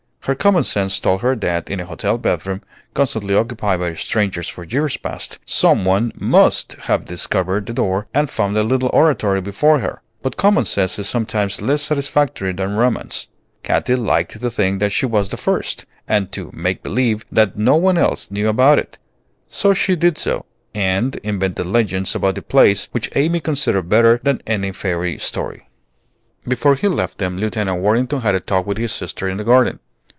Her 0.25 0.35
common 0.35 0.63
sense 0.63 0.99
told 0.99 1.21
her 1.23 1.35
that 1.37 1.67
in 1.67 1.79
a 1.79 1.85
hotel 1.87 2.15
bedroom 2.19 2.61
constantly 2.93 3.33
occupied 3.35 3.79
by 3.79 3.95
strangers 3.95 4.47
for 4.47 4.63
years 4.63 4.95
past, 4.95 5.39
some 5.47 5.83
one 5.83 6.11
must 6.15 6.73
have 6.81 7.05
discovered 7.05 7.65
the 7.65 7.73
door 7.73 8.05
and 8.13 8.29
found 8.29 8.55
the 8.55 8.61
little 8.61 8.91
oratory 8.93 9.41
before 9.41 9.79
her; 9.79 10.03
but 10.21 10.37
common 10.37 10.65
sense 10.65 10.99
is 10.99 11.09
sometimes 11.09 11.59
less 11.59 11.81
satisfactory 11.81 12.53
than 12.53 12.75
romance. 12.75 13.29
Katy 13.63 13.95
liked 13.95 14.39
to 14.39 14.47
think 14.51 14.79
that 14.79 14.91
she 14.91 15.07
was 15.07 15.31
the 15.31 15.37
first, 15.37 15.87
and 16.07 16.31
to 16.33 16.51
"make 16.53 16.83
believe" 16.83 17.25
that 17.31 17.57
no 17.57 17.75
one 17.75 17.97
else 17.97 18.29
knew 18.29 18.47
about 18.47 18.77
it; 18.77 18.99
so 19.49 19.73
she 19.73 19.95
did 19.95 20.19
so, 20.19 20.45
and 20.75 21.15
invented 21.23 21.65
legends 21.65 22.13
about 22.13 22.35
the 22.35 22.43
place 22.43 22.89
which 22.91 23.11
Amy 23.15 23.39
considered 23.39 23.89
better 23.89 24.19
than 24.21 24.39
any 24.45 24.71
fairy 24.71 25.17
story. 25.17 25.67
Before 26.47 26.75
he 26.75 26.87
left 26.87 27.17
them 27.17 27.39
Lieutenant 27.39 27.81
Worthington 27.81 28.21
had 28.21 28.35
a 28.35 28.39
talk 28.39 28.67
with 28.67 28.77
his 28.77 28.91
sister 28.91 29.27
in 29.27 29.37
the 29.37 29.43
garden. 29.43 29.79